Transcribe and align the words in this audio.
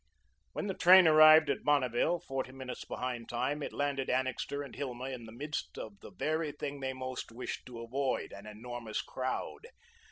When 0.53 0.65
the 0.65 0.73
train 0.73 1.07
arrived 1.07 1.47
at 1.51 1.63
Bonneville, 1.63 2.21
forty 2.21 2.51
minutes 2.51 2.83
behind 2.85 3.29
time, 3.29 3.61
it 3.61 3.71
landed 3.71 4.09
Annixter 4.09 4.63
and 4.63 4.75
Hilma 4.75 5.09
in 5.09 5.25
the 5.27 5.31
midst 5.31 5.77
of 5.77 5.99
the 5.99 6.09
very 6.09 6.51
thing 6.53 6.79
they 6.79 6.91
most 6.93 7.31
wished 7.31 7.67
to 7.67 7.81
avoid 7.83 8.31
an 8.33 8.47
enormous 8.47 9.03
crowd. 9.03 9.67